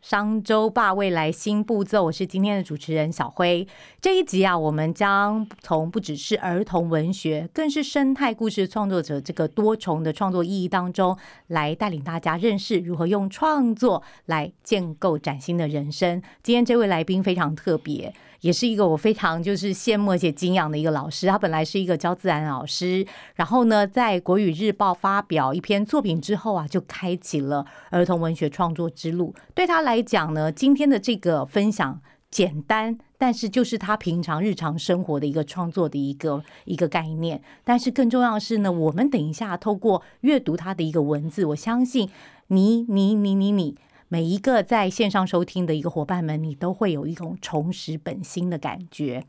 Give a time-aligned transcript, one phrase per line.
[0.00, 3.66] 商周霸未来新步骤，我是今天的主持人小辉。
[4.00, 11.14] 这一集啊，我们将从不只是儿童文学，更是生态故事创作者这个多重的创作意义当中，
[11.48, 16.22] 来带领大家认识如何用创作来建构崭新的人生。
[16.42, 18.14] 今天这位来宾非常特别。
[18.40, 21.26] 也是一个我非常就是羡慕且敬仰的一个老师。
[21.26, 29.34] 他本来是一个教自然老师，然后呢，在国语日报发表一篇作品之后啊，就开启了儿童文学创作之路。
[29.54, 32.00] 对他来讲呢，今天的这个分享
[32.30, 37.42] 简单，但是就是他平常日常生活的一个创作的一个一个概念。
[37.64, 42.08] 但是更重要的是呢，我们等一下透过阅读他的一个文字，我相信
[42.48, 43.76] 你你你你你。
[44.12, 49.24] 每一个在线上收听的一个伙伴们，你都会有一种重拾本心的感觉。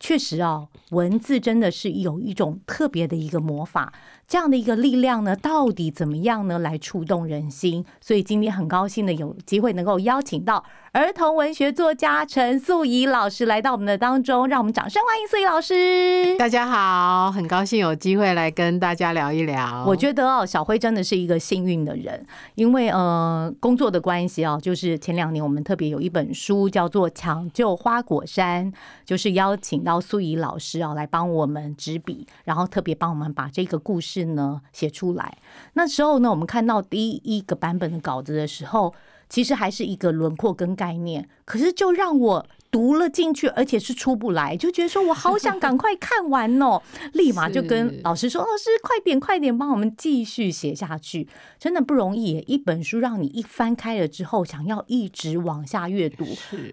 [0.00, 3.92] 确实啊，文字真的是有一种特别的一个魔法。
[4.26, 6.58] 这样的一个力量呢，到底怎么样呢？
[6.58, 7.84] 来触动人心。
[8.00, 16.36] 所以今天很高兴的有机会能够邀请到儿童文学作家陈素怡老师来到我们的当中，让我们掌声欢迎素怡老师。
[16.38, 19.84] 大家好，很高兴有机会来跟大家聊一聊。
[19.86, 28.72] 我觉得哦，小辉真的是一个幸运的人，因为呃工作的关系啊，就是前两年我们特别有一本书叫做《抢救花果山》，
[29.04, 34.13] 就是邀请到素怡老师啊来帮我们执笔，然后特别帮我们把这个故事。
[34.14, 35.38] 是呢，写出来。
[35.72, 38.94] 那时候呢，我们看到第一个版本的稿子的时候，
[39.28, 42.46] 其实还是一个轮廓跟概念，可是就让我。
[42.74, 46.82] 读了进去，而且是出不来，就觉得说我好想赶快看完哦，
[47.14, 56.24] 立马就跟老师说：“老师，快点快点，帮我们继续写下去。”真的不容易，一本书让你一翻开了之后，想要一直往下阅读。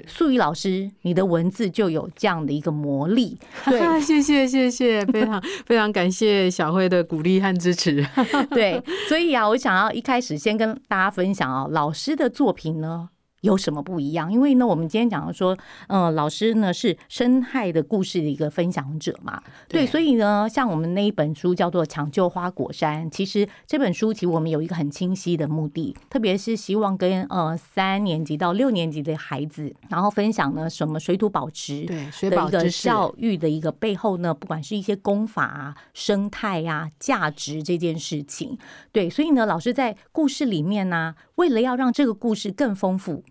[0.08, 3.38] 素玉老师，你的文字就有这样的一个魔力。
[3.66, 8.04] 对， 谢谢谢谢，非常非常感谢小慧的鼓励和支持。
[8.50, 13.10] 对，所以啊，我想要一开始先跟大家分享啊，老师的作品呢。
[13.42, 14.32] 有什么不一样？
[14.32, 15.58] 因为呢，我们今天讲的说，
[15.88, 38.58] 嗯，老师呢是生态的故事的一个分享者嘛，对，所以呢，像我们那一本书叫做《抢救花果山》，其实这本书其实我们有一个很清晰的目的，特别是希望跟呃三年级到六年级的孩子，然后分享呢什么水土保持对的一个教育的一个背后呢，不管是一些功法啊、生态呀、价值这件事情，
[38.92, 43.24] 对，所以呢，老师在故事里面呢，为了要让这个故事更丰富。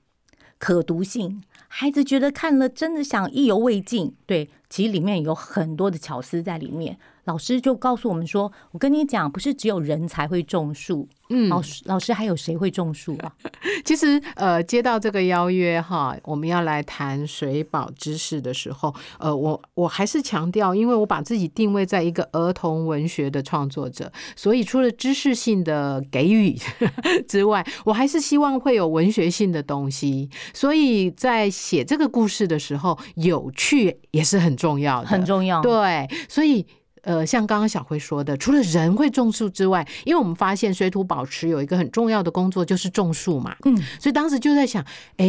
[0.61, 4.15] 可读性，孩子觉得看了真的想意犹未尽。
[4.27, 6.97] 对，其实里面有很多的巧思在里面。
[7.25, 11.09] 老师就告诉我们说：“我跟你讲，不是只有人才会种树。
[11.33, 13.33] 嗯，老师，老师还有谁会种树啊？
[13.85, 26.59] 其实，呃，接到这个邀约哈，我们要来谈水保知识的时候，呃，我我还是强调，因为我把自己定位在一个儿童文学的创作者，所以除了知识性的给予
[27.29, 30.29] 之外，我还是希望会有文学性的东西。
[30.53, 35.63] 所以在写这个故事的时候，有趣也是很重要的，很重要。
[35.63, 36.67] 对，所以。
[37.03, 44.85] 呃，像刚刚小辉说的，除了人会种树之外，因为我们发现水土保持有一个很重要的工作就是种树嘛，嗯，所以当时就在想，
[45.17, 45.27] 哎。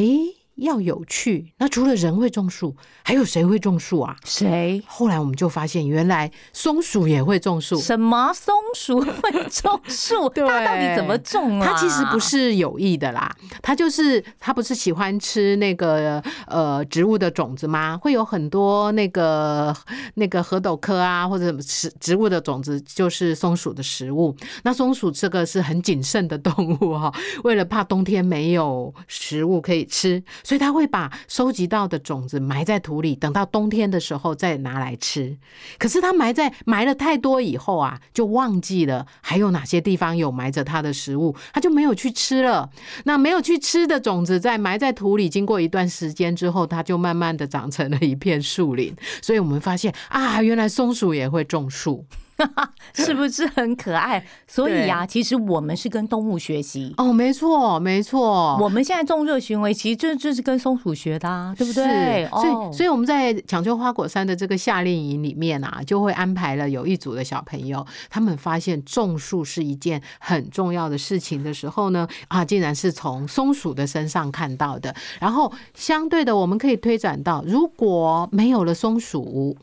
[0.61, 4.15] 要有趣，那除了人会种树，还有谁会种树啊？
[4.23, 4.81] 谁？
[4.85, 7.79] 后来我们就发现，原来松鼠也会种树。
[7.79, 10.29] 什么松鼠会种树？
[10.47, 11.65] 它到底怎么种啊？
[11.65, 17.97] 它其实不是有意的啦，它就是它不是喜欢吃那个呃植物的种子吗？
[17.99, 19.75] 会有很多那个
[20.13, 24.35] 那个河斗科啊，或者植植物的种子，就是松鼠的食物。
[24.63, 27.11] 那松鼠这个是很谨慎的动物哈，
[27.43, 30.23] 为了怕冬天没有食物可以吃。
[30.51, 35.37] 所以他会把收集到的种子埋在土里，等到冬天的时候再拿来吃。
[35.79, 42.69] 可是他埋在埋了太多以后啊，就忘记了还有哪些地方有埋着他的食物，他就没有去吃了。
[43.05, 48.93] 那没有去吃的种子，在埋在土里，经过一段时间之后，它就慢慢的长成了一片树林。
[49.21, 52.05] 所以我们发现啊，原来松鼠也会种树。
[52.93, 54.23] 是不是很可爱？
[54.47, 56.93] 所以呀、其实我们是跟动物学习。
[56.97, 62.23] 哦，没错，没错，我们现在种热行为，其实就就是跟松鼠学的、啊，对不对？
[62.25, 74.93] 是所以，哦所以我们在抢救花果山的这个夏令营里面啊，就会安排了有一组的小朋友，他们发现种树是一件很重要的事情的时候呢，啊，竟然是从松鼠的身上看到的。
[75.19, 79.55] 然后，相对的，我们可以推展到，如果没有了松鼠，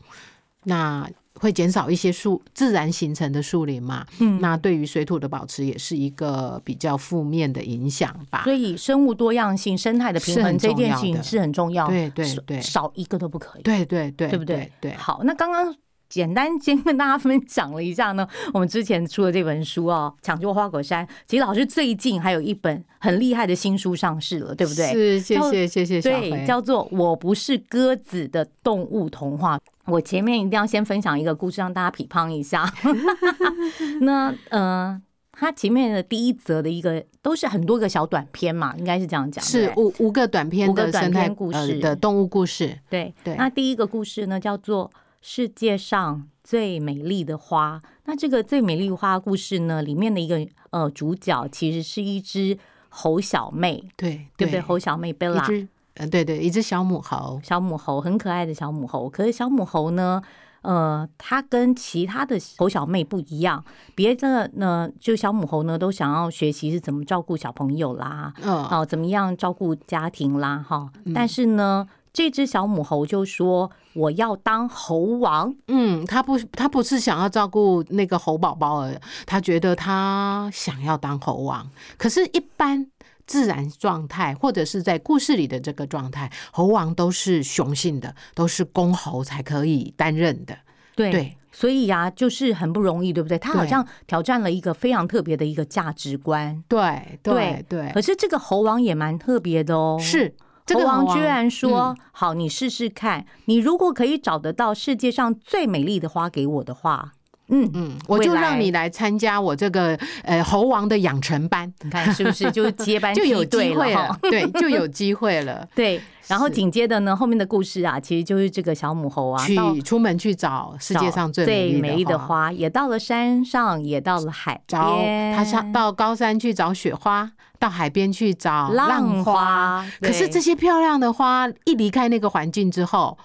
[0.63, 4.05] 那会减少一些树自然形成的树林嘛？
[4.19, 8.43] 嗯那对于水土的保持也是一个比较负面的影响吧。
[8.43, 14.71] 所以生物多样性、生态的平衡这件事情是很重要，对对对少一个都不可以，对对对，对不对？
[14.81, 15.75] 对，好，那刚刚。
[16.09, 21.05] 简单先跟大家分享了一下呢， 我们之前出的这本书哦，《抢救花果山》。
[21.27, 24.91] 其实老师最近还有一本很厉害的新书上市了，对不对？
[24.91, 29.57] 是，谢叫谢谢谢小对，叫做《我不是鸽子的动物童话》。
[29.85, 32.71] 我前面一定要先分享一个故事，让大家匹乓一下。
[34.01, 35.01] 那呃，
[35.31, 39.43] 它前面的第一则的一个都是很多个小短片嘛，应该是这样讲。
[39.43, 44.87] 是五五个短篇五个短篇故事的动物故事，对对那第一个故事呢，叫做
[45.21, 47.79] 《世界上最美丽的花》。
[48.05, 52.57] 那这个最美丽的花故事呢，里面的一个呃主角其实是一只
[52.89, 54.61] 猴小妹，对对不对？
[54.61, 55.47] 猴小妹贝拉。
[55.95, 60.21] 呃对对，一只小母猴，小母猴很可爱的小母猴，可是小母猴呢，
[60.61, 63.61] 呃，它跟其他的猴小妹不一样，
[63.95, 71.85] 别的呢，就小母猴呢都想要学习是怎么照顾小朋友啦，嗯，哦，怎么样照顾家庭啦，哈，但是呢。
[72.11, 73.69] 这只小母猴就说
[73.99, 75.53] ：“我要当猴王。
[75.67, 82.87] 嗯，他不他不是想要照顾那个猴宝宝而已，他觉得他想要当猴王，可是，一般。
[83.29, 90.57] 自然状态，或者是在故事里的这个状态，猴王都是雄性的，都是公猴才可以担任的。
[90.95, 93.37] 对”对，所以呀、就是很不容易，对不对？
[93.37, 96.63] 他好像挑战了一个非常特别的一个价值观。
[96.67, 100.33] 对对对可，是这个猴王也蛮特别的哦，是
[100.69, 101.97] 这个猴猴王居然说：“嗯。
[102.11, 107.13] 好，你试试看，你如果可以找得到世界上最美丽的花给我的话，
[107.49, 115.67] 嗯，嗯，我就让你来参加我这个呃猴王的养成班，你看是不是就接班 就有机会了， 对，就有机会了。
[115.75, 129.33] 对，然后紧接着呢，后面的故事啊，其实就是这个小母猴啊，去出门去找世界上最最美美丽的花，也到了山上，也到了海找边，他上到高山去找雪花，到海边去找浪花。
[129.33, 129.85] 花。
[130.01, 133.17] 可是这些漂亮的花一离开那个环境之后，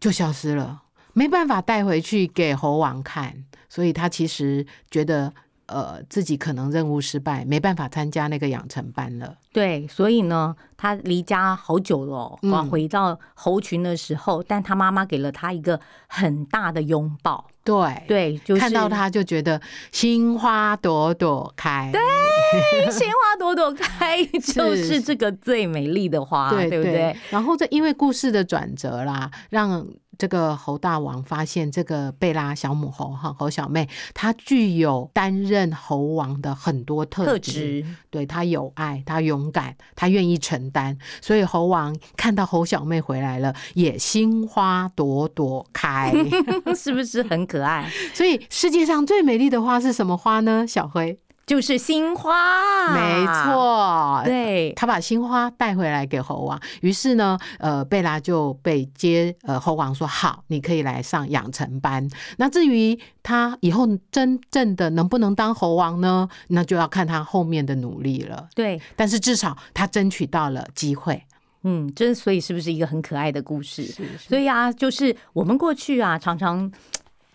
[0.00, 0.81] 就消失了，
[1.12, 5.32] 没办法带回去给猴王看，所以他其实觉得。
[5.66, 9.34] 呃，自己可能任务失败，没办法参加那个养成班了。
[9.54, 17.48] 对，所以呢，他离家好久了哦，嗯回到猴群的时候，但他妈妈给了他一个很大的拥抱。
[17.64, 19.58] 对，对，就是看到他就觉得
[19.92, 21.90] 心花朵朵开。
[21.90, 24.22] 对鲜花朵朵开，
[24.52, 27.16] 就是这个最美丽的花，对对不对？？
[27.30, 29.86] 然后这因为故事的转折啦，让
[30.16, 37.38] 这个猴大王发现这个贝拉小母猴哈猴小妹，她具有担任猴王的很多特。
[37.38, 46.12] 质，对她有爱，她勇敢，她愿意承担，所以猴王看到猴小妹回来了，也心花朵朵开。
[46.76, 47.90] 是不是很可爱？
[48.14, 50.64] 所以世界上最美丽的花是什么花呢？
[50.66, 62.08] 小辉，就是心花，没，错，对，他把新花带回来给猴王，于是呢，呃，贝拉就被接，呃，猴王说好，你可以来上养成班。
[62.38, 66.28] 那至于他以后真正的能不能当猴王呢？
[66.48, 68.48] 那就要看他后面的努力了。
[68.54, 71.22] 对，但是至少他争取到了机会。
[71.64, 73.84] 嗯，这所以是不是一个很可爱的故事？
[73.84, 76.70] 是所以啊，就是我们过去啊，常常。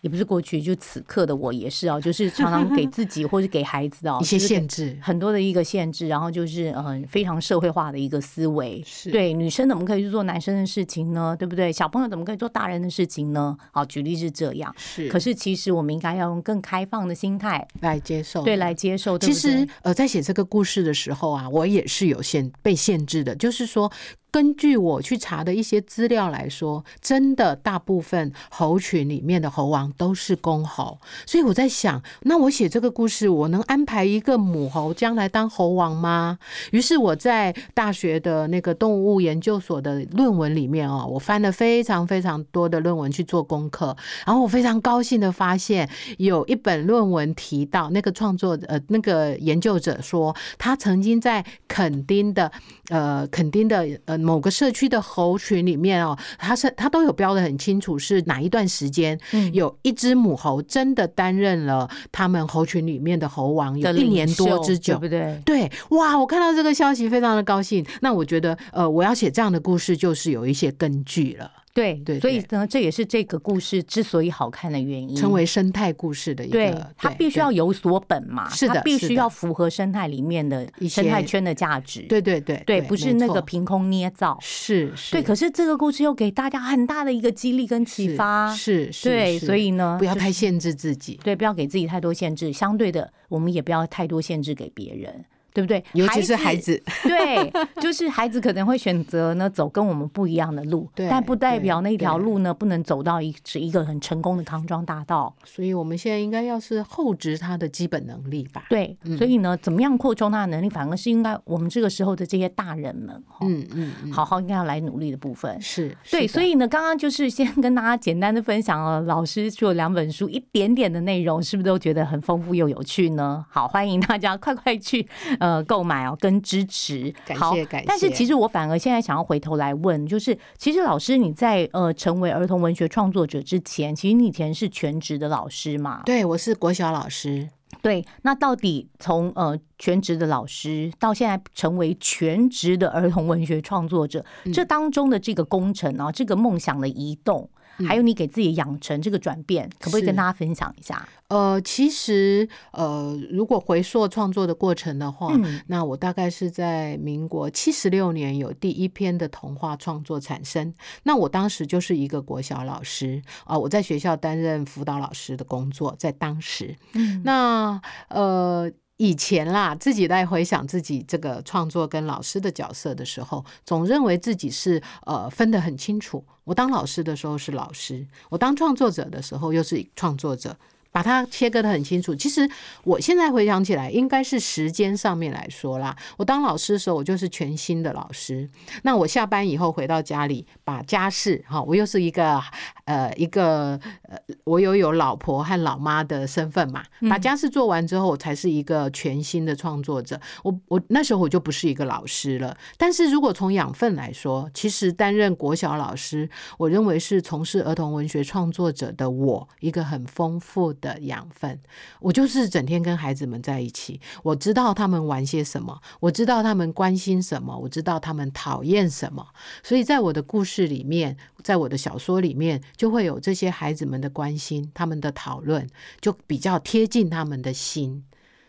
[0.02, 8.82] 也不是过去，就此刻的我也是哦，就是 常常给自己或是给孩子哦一些限制，很多的一个限制，然后就是嗯非常社会化的一个思维。
[8.86, 11.36] 是对，女生怎么可以去做男生的事情呢？
[11.38, 11.72] 对不对？
[11.72, 13.58] 小朋友怎么可以做大人的事情呢？
[13.72, 14.74] 好，举例是这样。
[14.78, 19.18] 是可是其实我们应该要用更开放的心态，来接受对，来接受。
[19.18, 23.92] 对其实，呃，在写这个故事的时候啊，我也是有限被限制的，就是说，
[24.38, 36.38] 根据我去查的一些资料来说，真的大部分猴群里面的猴王都是公猴，所以我在想，那我写这个故事，我能安排一个母猴将来当猴王吗？
[36.72, 45.90] 于是我在大学的那个动物研究所的论文里面哦，我翻了非常非常多的论文去做功课，然后我非常高兴的发现，
[46.20, 52.52] 有一本论文提到那个创作呃那个研究者说，他曾经在垦丁的
[52.90, 65.00] 呃垦丁的呃某个社区的猴群里面哦，它是它都有标的很清楚，是哪一段时间嗯有一只母猴真的担任了他们猴群里面的猴王，有的一年多之久对。
[65.00, 65.42] 不对？
[65.46, 66.20] 对，哇！
[66.20, 67.86] 我看到这个消息非常的高兴。
[68.02, 75.16] 那我觉得，呃，我要写这样的故事，就是有一些根据了，对对所以呢，这也是这个故事之所以好看的原因。
[75.16, 76.54] 成为生态故事的一个。
[76.54, 82.02] 对，它必须要有所本嘛，是的它必须要符合生态里面的一些生态圈的价值。
[82.10, 84.36] 对对对对，不是那个凭空捏造。
[84.42, 88.52] 是是，对，可是这个故事又给大家很大的一个激励跟启发。
[88.56, 92.52] 是是，对，是所以呢，不要太限制自己，对，不要给自己太多限制。
[92.52, 95.24] 相对的，我们也不要太多限制给别人，
[95.54, 95.84] 对不对？
[95.94, 96.82] 尤其是孩子。
[97.04, 97.52] 对，
[97.82, 105.34] 就是孩子可能会选择呢走跟我们不一样的路，但不代表那条路呢不能走到一是一个很成功的康庄大道。
[105.44, 108.66] 所以我们现在应该要是厚植他的基本能力吧。
[108.70, 115.60] 对，所以呢，怎么样扩充他的能力，反而是应该我们这个时候的这些大人们，哈嗯嗯嗯，好好应该要来努力的部分。
[115.62, 123.46] 是，对，所以呢，刚刚就是先跟大家简单的分享了老师做两本书，一点点的内容，是不是都觉得很丰富又有趣呢？
[123.50, 125.08] 好，欢迎大家快快去
[125.40, 127.14] 呃购买哦，跟支持。
[127.26, 136.02] 感好谢感但是其实我反而现在想要回头来问，就是其实老师你在呃成为儿童文学创作者之前，其实你以前是全职的老师嘛？
[136.06, 137.50] 对我是国小老师，
[137.82, 147.50] 对，那到底从呃全职的老师到现在成为全职的儿童文学创作者，嗯这当中的这个工程啊，这个梦想的移动，
[147.86, 151.08] 还有你给自己养成这个转变，可不可以跟大家分享一下？
[151.28, 160.74] 呃，其实呃，如果回溯创作的过程的话，嗯那我大概是在民国七十六年有第一篇的童话创作产生。
[161.04, 168.72] 那我当时就是一个国小老师啊、我在学校担任辅导老师的工作，在当时，嗯那呃。
[168.98, 176.24] 以前啦，自己在回想自己这个创作跟老师的角色的时候，总认为自己是呃分得很清楚。
[176.44, 180.58] 我当老师的时候是老师，我当创作者的时候又是创作者。
[180.98, 182.16] 把它切割的很清楚。
[182.16, 182.50] 其实
[182.84, 185.96] 我现在回想起来，应该是时间上面来说啦。
[186.18, 188.50] 我当老师的时候，我就是全新的老师。
[188.82, 192.42] 那我下班以后回到家里，把家事哈，我又是一个
[192.86, 196.84] 呃一个呃，我又有老婆和老妈的身份嘛。
[197.08, 200.20] 把家事做完之后，我才是一个全新的创作者。
[200.44, 202.58] 我我那时候我就不是一个老师了。
[202.76, 206.28] 但是如果从养分来说，其实担任国小老师，
[206.58, 211.60] 我认为是从事儿童文学创作者的我一个很丰富的的养分。
[212.00, 219.26] 我就是整天跟孩子们在一起，我知道他们玩些什么，我知道他们关心什么，我知道他们讨厌什么。
[219.64, 225.68] 所以在我的故事里面，在我的小说里面，就会有这些孩子们的关心，他们的讨论，
[226.00, 228.04] 就比较贴近他们的心。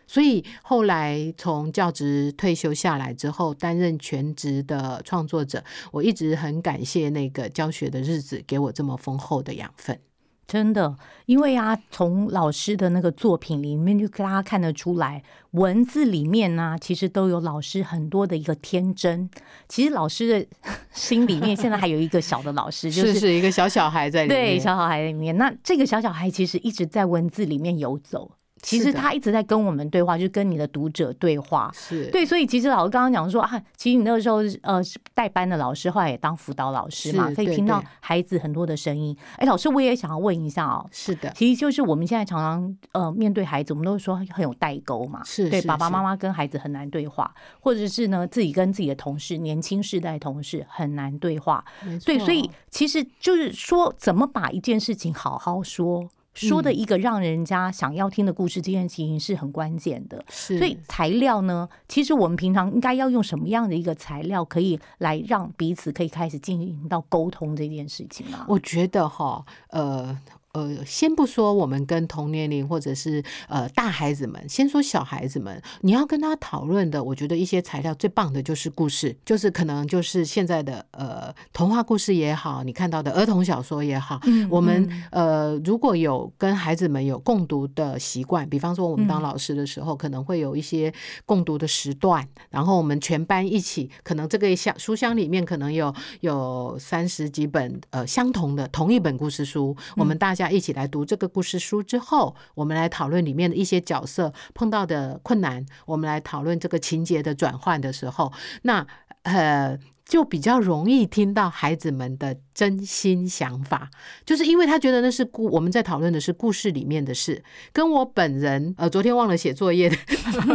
[0.06, 10.00] 所以后来从教职退休下来之后，担任全职的创作者，我一直很感谢那个教学的日子给我这么丰厚的养分。
[10.48, 19.28] 真的，因为啊，从老师的那个作品里面，就大家看得出来，文字里面呢、其实都有老师很多的一个天真。
[19.68, 20.46] 其实老师的
[20.90, 25.36] 心里面，现在还有一个小的老师，就是是一个小小孩在里面，对小小孩里面。
[25.36, 31.70] 那这个小小孩其实一直在文字里面游走，其实他一直在跟我们对话，就是跟你的读者对话。
[31.74, 39.16] 是对，所以其实老师刚刚讲说啊，其实你那个时候呃是带班的老师，后来也当辅导老师嘛，可以听到孩子很多的声音。
[39.36, 51.64] 哎，老师，我也想要问一下哦，是的，其实就是我们现在常常呃面对孩子，我们都说很有代沟嘛，是是对爸爸是妈妈跟孩子很难对话，或者是呢自己跟自己的同事、年轻世代同事很难对话。
[52.04, 56.08] 对，所以其实就是说，怎么把一件事情好好说。
[56.38, 60.24] 说嗯的一个让人家想要听的故事，这件事情是很关键的。
[60.28, 68.46] 是所以材料呢，其实我们平常应该要用什么样的一个材料，可以来让彼此可以开始进行到沟通这件事情啊？
[68.48, 70.16] 我觉得哈，呃。
[70.52, 89.28] 呃，先不说我们跟同年龄或者是呃大孩子们，先说小孩子们，你要跟他讨论的，我觉得一些材料最棒的就是故事，就是可能就是现在的呃童话故事也好，你看到的儿童小说也好，嗯我们呃如果有跟孩子们有共读的习惯，比方说我们当嗯。
[89.28, 90.94] 老师的时候，可能会有一些
[91.26, 108.86] 共读的时段，然后我们全班一起，可能这个箱书箱里面可能有有三十几本呃相同的同一本故事书，我们大家一起来读这个故事书之后，我们来讨论里面的一些角色碰到的困难，我们来讨论这个情节的转换的时候，那
[109.22, 109.78] 呃。
[110.08, 113.90] 就比较容易听到孩子们的真心想法，
[114.24, 119.96] 就是因为他觉得那是故我们在讨论的是故事里面的事，跟我本人呃昨天忘了写作业的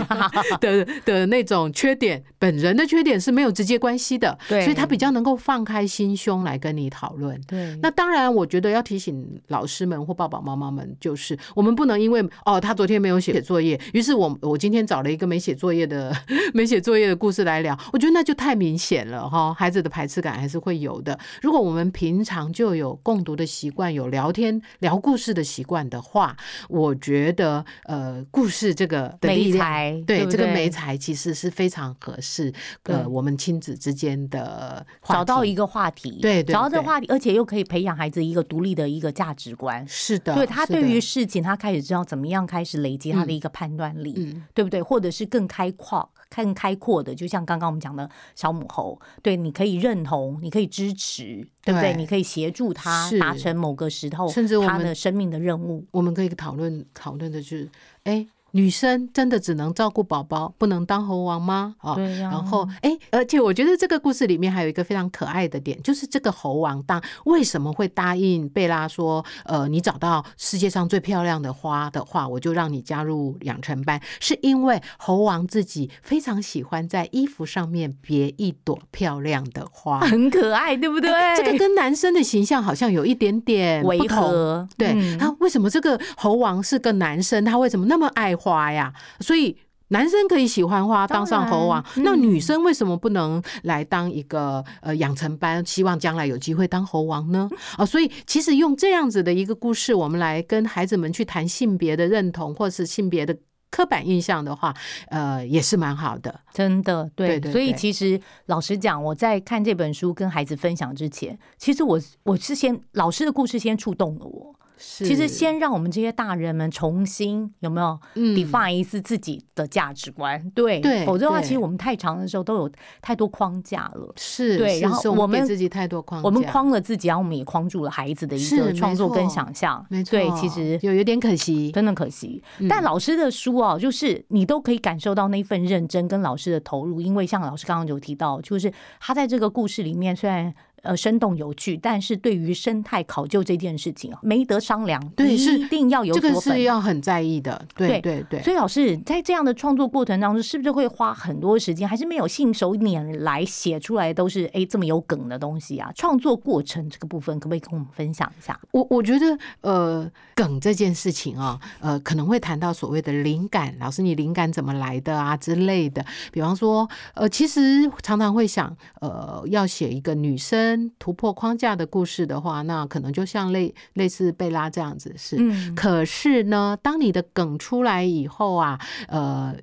[0.59, 7.39] 的的那种缺点，本人的缺点是没有直接关系的，所以他比较能够放开心胸来跟你讨论。
[7.47, 7.77] 对。
[7.81, 16.11] 那当然，我觉得要提醒老师们或爸爸妈妈们，就是我们不能因为哦他昨天没有写作业，于是我我今天找了一个没写作业的
[16.55, 21.17] 没写作业的故事来聊，我觉得那就太明显了哈，孩子的排斥感还是会有的。
[21.41, 26.37] 如果我们平常就有共读的习惯，有聊天聊故事的习惯的话，
[26.69, 29.63] 我觉得呃故事这个的力美量。
[29.63, 39.83] 才对这个不对美才其实是非常合适，呃，我们亲子之间的找到一个话题，对对对找到这个话题，而且又可以培养孩子一个独立的一个价值观。
[39.87, 44.83] 是的，对他对于事情，他开始知道怎么样开始累积他的一个判断力，嗯对不对？
[44.83, 51.93] 或者是更开阔、更开阔的，就像刚刚我们讲的小母猴，对，你可以认同，你可以支持，对不对？
[51.93, 55.85] 对你可以协助他达成某个时候甚至他的生命的任务。
[55.91, 57.69] 我们可以讨论讨论的就是，
[58.03, 58.25] 哎，
[58.55, 61.75] 女生真的只能照顾宝宝，不能当猴王吗？
[61.81, 79.99] 哦，对呀然后，哎，而且我觉得这个故事里面还有一个非常可爱的点，就是这个猴王当为什么会答应贝拉说，呃，你找到世界上最漂亮的花的话，我就让你加入养成班，是因为猴王自己非常喜欢在衣服上面别一朵漂亮的花。
[80.01, 81.11] 很可爱，对不对？
[81.11, 83.99] 哎这个跟男生的形象好像有一点点违。
[84.07, 88.93] 和，对，嗯他为什么这个猴王是个男生，他为什么那么爱花呀？
[89.19, 89.57] 所以。
[89.89, 97.47] 男生可以喜欢花当当上猴王，然那嗯女生为什么不能来当一个呃养成班，希望将来有机会当猴王呢？
[97.77, 103.37] 啊、所以其实用这样子的一个故事，我们来跟孩子们去谈性别的认同，或是性别的
[103.69, 104.73] 刻板印象的话，
[105.09, 106.39] 呃，也是蛮好的。
[106.51, 114.55] 真的对，对对所以其实老实讲，我在看这本书跟孩子分享之前，其实我我是先老师的故事先触动了我。
[114.77, 120.51] 是其实先让我们这些大人们重新有没有嗯 define 一次自己的价值观？
[120.55, 124.13] 对，对否则的话，其实我们太长的时候都有太多框架了。
[124.17, 129.85] 是，对然后我们给自己太多框架，我们框了自己，然后我们也框住了孩子的一个创作跟想象。
[129.89, 131.71] 没错，对，其实有有点可惜。
[131.71, 132.41] 真的可惜。
[132.59, 140.53] 嗯但老师的书哦，就是你都可以感受到那份认真跟老师的投入，因为像老师刚刚有提到，就是他在这个故事里面虽然。
[140.83, 146.39] 呃，生动有趣，但是对于生态考究这件事情啊，没得商量，对是一定要有这个。
[146.39, 148.41] 是要很在意的，对对对。
[148.43, 155.89] 所以老师在这样的创作过程当中，是不是会花很多时间，还是没有信手拈来写出来都是哎这么有梗的东西啊？
[155.95, 158.59] 创作过程这个部分，可不可以跟我们分享一下？
[158.71, 166.05] 我我觉得，呃，梗这件事情啊、呃，可能会谈到所谓的灵感，老师你灵感怎么来的啊之类的。
[166.31, 175.37] 比方说，呃，其实常常会想，呃，要写一个女生突破框架的故事的话，那可能就像类类似贝拉这样子是。
[175.39, 179.55] 嗯，可是呢，当你的梗出来以后啊，呃，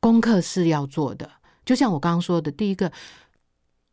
[0.00, 1.30] 功课是要做的。
[1.64, 2.90] 就像我刚刚说的，第一个，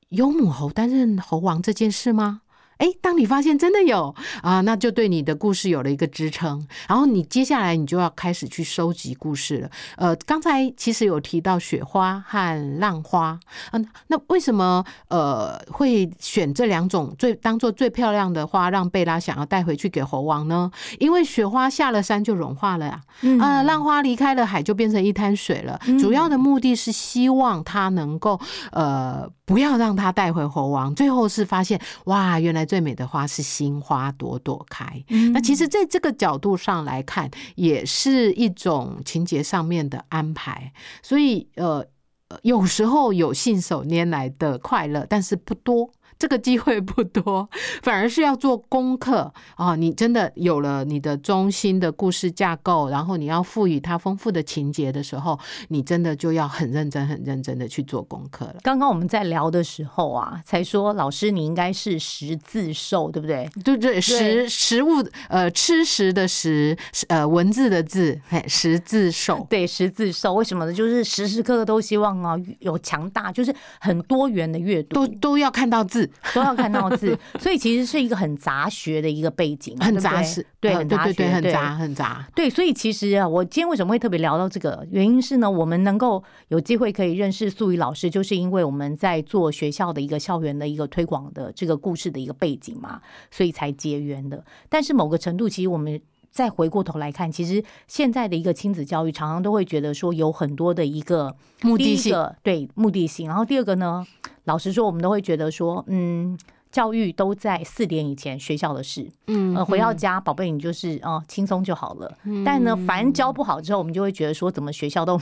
[0.10, 2.42] 有母猴担任猴王这件事吗？
[2.78, 6.66] 哎，当你发现真的有啊，那就对你的故事有了一个支撑。
[6.88, 9.70] 然后你接下来你就要开始去收集故事了。
[9.98, 13.40] 呃，刚才其实有提到雪花和浪花，
[13.72, 20.70] 嗯、那为什么呃会选这两种最当做最漂亮的花，让贝拉想要带回去给猴王呢？
[21.00, 25.80] 因为雪花下了山就融化了呀、嗯啊，浪花离开了海就变成一滩水了。
[26.00, 28.40] 主要的目的是希望它能够
[28.72, 30.94] 呃不要让它带回猴王。
[30.96, 35.04] 最后是发现哇，原来最美的花是新花朵朵开。
[35.10, 40.74] 嗯那其实在这个角度上来看，也是一种情节上面的安排。
[41.02, 41.86] 所以呃，
[42.30, 45.92] 呃有时候有信手拈来的快乐，但是不多。
[46.18, 47.48] 这个机会不多，
[47.84, 49.76] 反而是要做功课啊！
[49.76, 55.38] 你真的有了你的中心的故事架构，然后你要赋予它丰富的情节的时候，
[55.70, 58.56] 你真的就要很认真、很认真的去做功课了。
[58.64, 63.50] 刚刚我们在聊的时候啊，才说老师你应该是识字兽，对不对？
[63.64, 69.46] 对对，食食物呃，吃食的食，呃，文字的字，嘿，识字兽。
[69.50, 70.74] 对，识字兽为什么呢？
[70.74, 82.28] 就是时时刻刻都希望啊有强大，就是很多元的阅读都，都要看到字，都要看到字， 所以其实是一个很杂学的一个背景，很杂实，对，呃很杂学，很杂很杂。
[82.36, 84.86] 对，所以其实啊，我今天为什么会特别聊到这个？
[84.92, 94.44] 原因是呢，我们能够有机会可以认识素宇老师，就是因为我们在做学校的一个校园的一个推广的这个故事的一个背景嘛，所以才结缘的。
[94.70, 96.02] 但是某个程度，其实我们。
[96.36, 102.14] 再回过头来看，其实现在的一个亲子教育，常常都会觉得说有很多的一个目的性
[102.44, 104.06] 对目的性，然后第二个呢，
[104.46, 106.38] 老实说，我们都会觉得说，嗯，
[106.72, 112.12] 教育都在四点以前学校的事，嗯呃，回到家，宝贝你就是哦轻松就好了。
[112.24, 115.20] 嗯但呢，凡教不好之后，我们就会觉得说，怎么学校都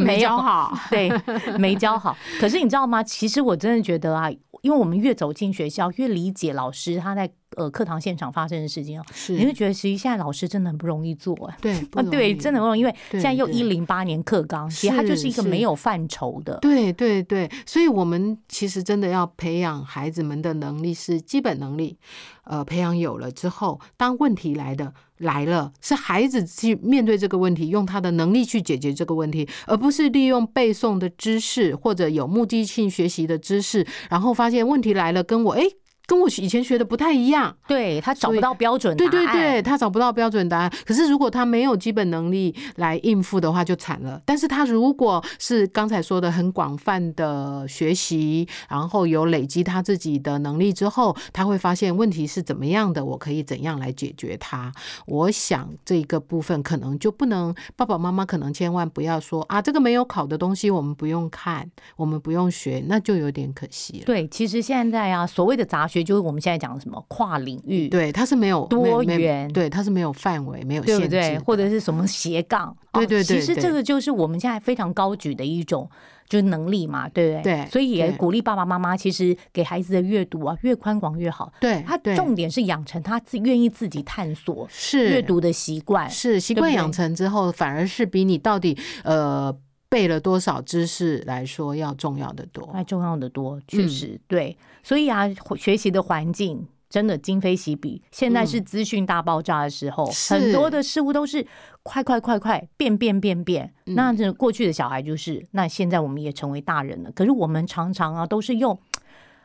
[0.00, 1.10] 没教好，对，
[1.58, 2.16] 没教好。
[2.40, 3.02] 可是你知道吗？
[3.02, 4.30] 其实我真的觉得啊，
[4.62, 11.56] 因为我们越走进学校，越理解老师他在呃课堂现场发生的事情哦，是你会觉得其实现在老师真的很不容易做哎。
[11.60, 16.58] 对啊，对，真的不容易，因为现在又一零八年课纲，其实它就是一个没有范畴的。
[16.60, 21.98] 对对对，所以我们其实真的要培养孩子们的能力是基本能力，
[22.44, 35.62] 呃，培养有了之后，当问题来的来了，是孩子去面对这个问题，用他的能力去解决这个问题，而不是利用背诵的知识或者有目的性学习的知识，然后发现问题来了跟我哎。
[36.06, 40.72] 跟我以前学的不太一样，对他找不到标准答案，对对对，他找不到标准答案。
[40.84, 44.20] 可是如果他没有基本能力来应付的话，就惨了。
[44.24, 54.72] 但是他如果是刚才说的很广泛的学习，然后有累积他自己的能力之后，他会发现问题是怎么样的，我可以怎样来解决它。
[55.06, 64.04] 我想这个部分可能就不能，爸爸妈妈可能千万不要说啊，这个没有考的东西我们不用看，我们不用学，那就有点可惜了。
[64.04, 71.38] 对，其实现在啊，所谓的杂学就是我们现在讲的什么跨领域，对，它是没有多元对，它是没有范围、没有限制对对？
[71.38, 72.76] 或者是什么斜杠？
[72.92, 75.88] 对哦对对对其实这个就是我们现在非常高举的一种
[76.28, 77.54] 就是能力嘛，对不对？
[77.54, 81.52] 对所以也鼓励爸爸妈妈，其实给孩子的阅读啊，越宽广越好。
[81.60, 86.08] 对，他重点是养成他自愿意自己探索是阅读的习惯。
[86.10, 89.54] 是习惯养成之后，反而是比你到底呃
[89.94, 92.66] 背了多少知识来说要重要的多。
[92.72, 94.56] 还重要的多，嗯确实、对。
[94.82, 98.02] 所以啊，学习的环境真的今非昔比。
[98.10, 101.46] 现在是资讯大爆炸的时候，嗯很多的事物都是
[101.84, 103.72] 快快快快变变变变。
[103.86, 107.12] 嗯那这过去的小孩就是，那现在我们也成为大人了。
[107.12, 108.76] 可是我们常常啊，都是用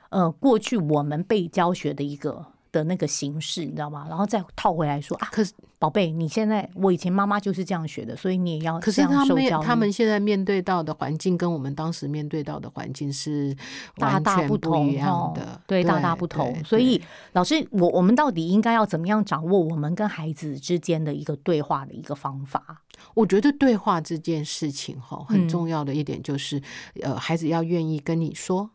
[0.10, 4.06] 呃过去我们被教学的一个的那个形式，你知道吗？
[4.10, 13.56] 然后再套回来说啊，可是宝贝，你现在我以前妈妈就是这样学的，所以你也要可是他们他们现在面对到的环境跟我们当时面对到的环境是
[13.96, 14.94] 大完全不同
[15.34, 16.64] 的，对，大大不同。
[16.64, 17.02] 所以
[17.34, 22.84] 老师，我我们到底应该要怎么样掌握我们跟孩子之间的一个对话的一个方法？
[23.14, 26.62] 我觉得对话这件事情哈，嗯很重要的一点就是，
[27.02, 28.70] 呃，孩子要愿意跟你说。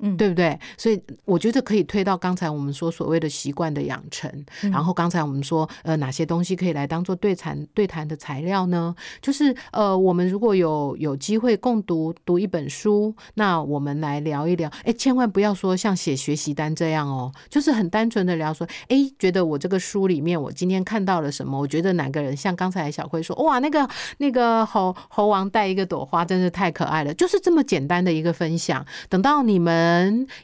[0.00, 0.58] 嗯，对不对？
[0.76, 4.30] 所以我觉得可以推到刚才我们说所谓的习惯的养成，
[4.62, 8.94] 嗯然后刚才我们说呃哪些东西可以来当做对谈对谈的材料呢？
[9.20, 14.70] 就是呃我们如果有有机会共读读一本书，那我们来聊一聊。
[14.84, 21.58] 哎，千万不要说像写学习单这样哦，就是很单纯的聊说，哎，觉得我这个书里面我今天看到了什么？
[21.58, 28.86] 我觉得哪个人像刚才小慧说，哇，那个那个猴猴王带一个朵花，真是太可爱了，就是这么简单的一个分享。
[29.08, 29.87] 等到你们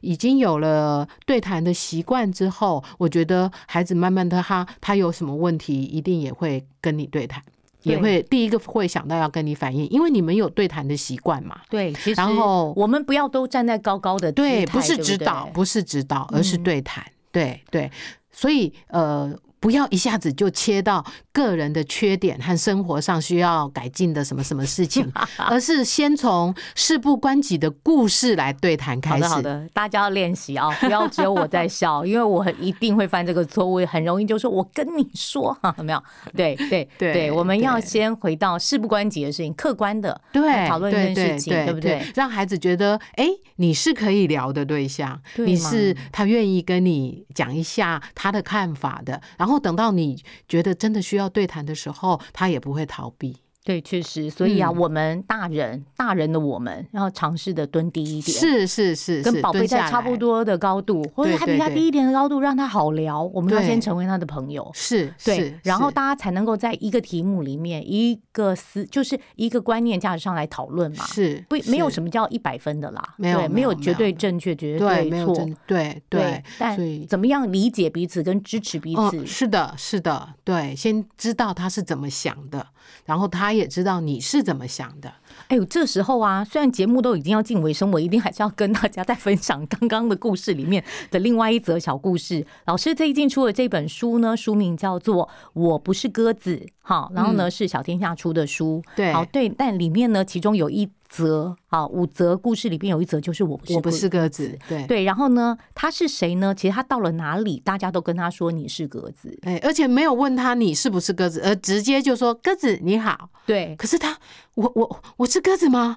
[0.01, 7.43] 已经有了对谈的习惯之后，我觉得孩子慢慢的他他有什么问题，一定也会跟你对谈，
[7.83, 11.61] 也会第一个会想到要跟你反映，因为你们有对谈的习惯嘛。
[11.69, 17.05] 对，其实然后我们不要都站在高高的对，不是指导，不是指导，而是嗯对谈。
[17.33, 17.91] 对对，
[18.31, 19.35] 所以呃。
[19.65, 25.11] 不要一下子就切到个人的缺点和生活上需要改进的什么什么事情，
[25.49, 29.25] 而是先从事不关己的故事来对谈开始。
[29.25, 36.03] 好的，好的，大家要练习啊，不要只有我在笑，因为我很一定会犯这个错误，很容易就说我跟你说哈， 有没有？
[36.37, 42.07] 对对对我们要先回到事不关己的事情，客观的对，讨论这对件事情，对不对？
[42.15, 53.37] 让孩子觉得，哎，你是可以聊的对象，你是他愿意跟你讲一下他的看法的，然后后等到你觉得真的需要对谈的时候，他也不会逃避。
[53.65, 60.15] 对，确实，所以啊，嗯我们大人，大人的我们要尝试的蹲低一点，是是是，是跟宝贝在差不。
[60.15, 63.21] 多的高度，或者对对对还比他低一点的高度，让他好聊。
[63.21, 64.71] 我们要先成为他的朋友。
[64.73, 71.05] 是，对，然后大家才能够在一个题目里面，一个思就是一个观念价值上来讨论嘛。
[71.07, 82.65] 是不，没有什么叫一百分的啦，对，没有没没有绝对正确，绝对，没有错，对对，但怎么样理解彼此跟支持彼哦，此，是的，是的，对，先知道他是怎么想的，
[83.05, 85.13] 然后他也知道你是怎么想的。
[85.49, 92.47] 哎呦，这时候啊，虽然节目都已经要进尾声，我一定还是要跟大家再分享刚刚的故事里面的另外一则小故事。
[92.67, 100.89] 老师最近出的这本书呢，书名叫做《我不是鸽子》，好，然后呢是小天下出的书，对好对，但里面呢，其中有一。
[101.15, 106.53] 则啊，五则故事里边有一则就是我不是我不是鸽子，对对，然后呢，他是谁呢？
[106.53, 109.39] 其实他到了哪里，大家都跟他说你是鸽子。
[109.43, 113.31] 哎，而且没有问他你是不是鸽子，而直接就说鸽子你好。
[113.47, 114.19] 对可是他，
[114.55, 115.97] 我我我是鸽子吗？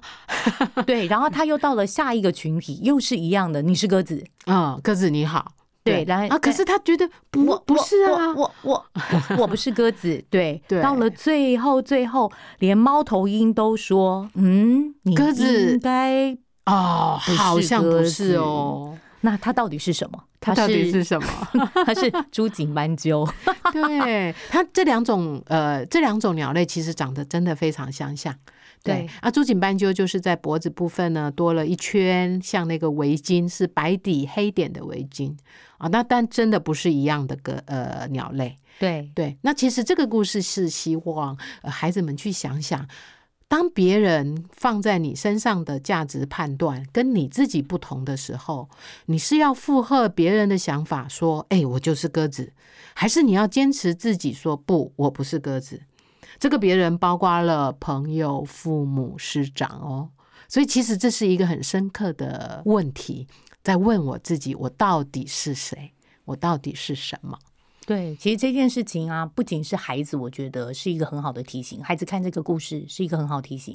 [0.86, 4.22] 对，然后他又到了下一个群体，又是一样的，你是鸽子。
[4.44, 5.52] 啊， 鸽子你好。
[5.88, 8.86] 对然后啊，可是他觉得不不是啊，我我
[9.38, 10.22] 我不是鸽子。
[10.30, 10.80] 对对。
[10.82, 15.72] 到了最后最后，连猫头鹰都说，嗯，你鸽子。
[15.72, 16.36] 应该。
[16.66, 20.24] 哦，好像不是哦，那它到底是什么？
[20.40, 21.48] 它到底是什么？
[21.84, 23.28] 它是猪颈斑鸠。
[23.72, 28.34] 对，它这两种呃，这两种鸟类其实长得真的非常相像。
[28.84, 35.36] 对啊，朱颈斑鸠就是在脖子部分呢多了一圈像那个围巾，是白底黑点的围巾
[35.78, 35.88] 啊。
[35.88, 38.56] 那但真的不是一样的个呃鸟类。
[38.78, 42.86] 对对，那其实这个故事是希望、呃、孩子们去想想，
[43.48, 48.68] 当别人放在你身上的价值判断跟你自己不同的时候，
[49.06, 52.52] 你是要附和别人的想法，说“哎、我就是鸽子”，
[52.94, 55.80] 还是你要坚持自己说“不，我不是鸽子”？
[56.38, 60.10] 这个别人包括了朋友、父母、师长哦。
[60.46, 63.26] 所以其实这是一个很深刻的问题，
[63.62, 65.92] 在问我自己：我到底是谁？
[66.26, 67.38] 我到底是什么？
[67.88, 71.82] 对，其实这件事情啊，不仅是孩子，我觉得是一个很好的提醒。
[71.82, 73.74] 孩子看这个故事是一个很好提醒。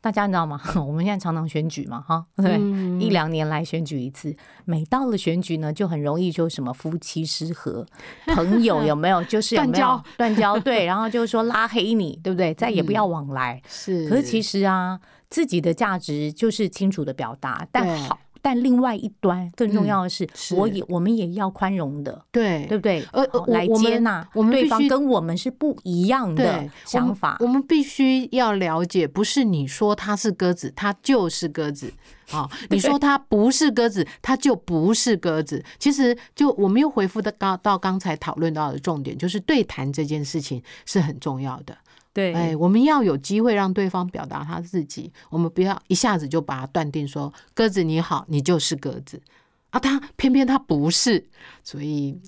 [0.00, 0.58] 大家你知道吗？
[0.86, 4.34] 我们现在常常选举嘛，哈，对，嗯一两年来选举一次。
[4.64, 7.84] 每到了选举呢，就很容易就什么夫妻失和，
[8.26, 10.60] 朋友有没有就是有没有 断交断交？
[10.60, 12.54] 对，然后就是说拉黑你，对不对？
[12.54, 13.60] 再也不要往来。
[13.68, 23.04] 是，可是其实啊，自己的价值就是清楚的表达，但好，但另外一端更重要的是，是我也我们也要宽容的，对对不对？
[23.12, 31.92] 呃呃好来接纳我们对方跟我们是不一样的想法我们，我们必须要了解，不是你说它是鸽子，它就是鸽子。
[32.32, 35.64] 啊、 你说它不是鸽子，它就不是鸽子。
[35.80, 41.76] 其实，就我们又回复的刚到刚才讨论到的重点，就是对谈这件事情是很重要的。
[42.12, 49.22] 对，哎，我们要有机会让对方表达他自己，我们不要一下子就把他断定说鸽子你好，你就是鸽子
[49.70, 51.28] 啊，他偏偏他不是，
[51.62, 52.20] 所以。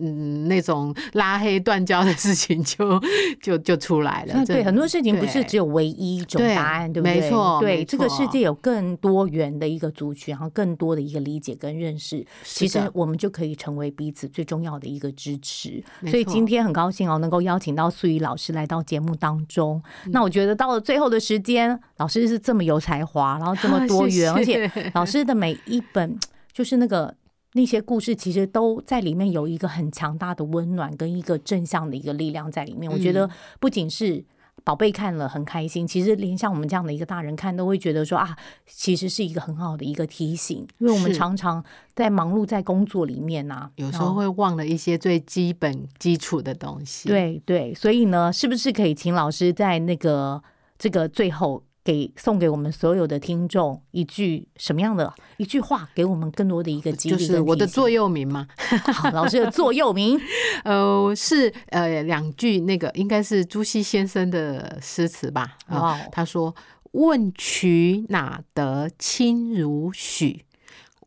[0.00, 3.00] 嗯，那种拉黑断交的事情就
[3.42, 4.34] 就就出来了。
[4.34, 7.20] 嗯对，很多事情不是只有唯一一种答案，对不对？
[7.20, 15.82] 没错对，没这个世界有更多元的一个族群，然后更多的一个理解跟认识，其实我们就可以成为彼此最重要的一个支持。
[16.06, 19.82] 所以今天很高兴哦，能够邀请到素怡老师来到节目当中。
[20.06, 26.16] 嗯那我觉得到了最后的时间，老师是这么有才华，然后这么多元，而谢谢且老师的每一本
[26.52, 27.12] 就是那个。
[27.54, 32.90] 那些故事其实都在里面有一个很强大的温暖跟一个正向的一个力量在里面。
[32.90, 34.24] 我觉得不仅是
[34.64, 50.42] 宝贝看了很开心，其实连像我们这样的一个大人看都会觉得说啊，其实是一个很好的一个提醒，因为我们常常在忙碌在工作里面呐、有时候哦会忘了一些最基本基础的东西。，对对，所以呢，是不是可以请老师在那个
[50.76, 58.46] 这个最后给送给我们所有的听众一句什么样的一句话，给我们更多的一个激励就是我的座右铭嘛。
[58.92, 60.20] 好，老师的座右铭，
[60.64, 65.56] 呃，是呃两句那个应该是朱熹先生的诗词吧？
[65.64, 66.54] 啊、他说
[66.92, 70.44] ：“问渠哪得清如许？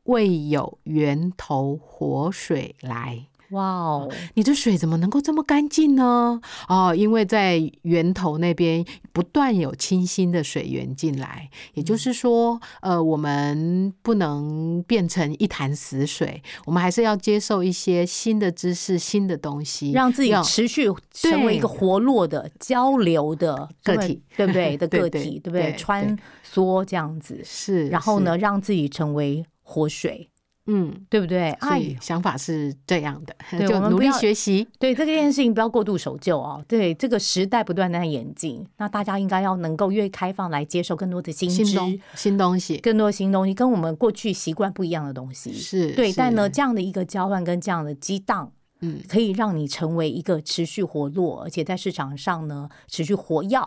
[0.06, 6.40] 为有源头活水来。”哇哦，你的水怎么能够这么干净呢？
[6.68, 8.84] 哦，因为在源头那边
[9.14, 24.78] 不断有清新的水源进来，也就是说，呃，我们不能变成一潭死水，我们还是要接受一些新的知识、新的东西，让自己持续成为一个活络的交流的个体，对不对？
[24.78, 25.72] 的 个体，对不对？
[25.72, 25.76] 对？
[25.78, 26.18] 穿
[26.50, 30.30] 梭这样子，是，然后呢，让自己成为活水，
[30.68, 30.94] 嗯。
[31.10, 31.52] 对不对？
[31.60, 33.36] 所哎以想法是这样的，
[33.68, 34.66] 就努力学习。
[34.80, 36.64] 对这件事情不要过度守旧哦。
[36.68, 45.52] 对这个时代不断的在演进，那大家应该要能够越开放来接受更多的新知、新东新东西更多新东西，跟我们过去习惯不一样的东西。
[45.52, 53.60] 是对，但呢，这样的一个交换跟这样的激荡，嗯，可以让你成为一个持续活络，而且在市场上呢持续活跃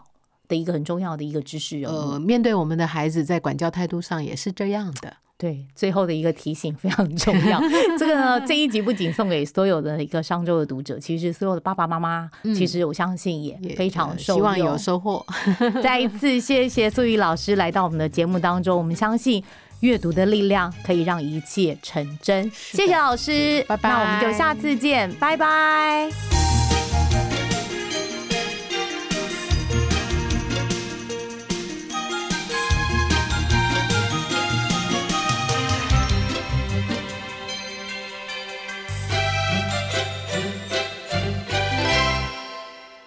[0.49, 1.95] 的一个很重要的一个知识人物。
[2.13, 5.19] 呃，面对我们的孩子，在管教态度上也是这样的。
[5.45, 7.61] 对，最后的一个提醒非常重要。
[7.99, 14.39] 这个呢，这一集不仅送给所有的一个商周的读者，其实所有的爸爸妈妈，其实我相信也也非常呃受用。
[14.39, 15.23] 希望有收获。
[15.83, 19.45] 再一次谢谢素玉老师来到我们的节目当中，我们相信
[19.81, 22.51] 阅读的力量可以让一切成真。
[22.55, 26.64] 谢谢老师，拜拜那我们就下次见，拜拜。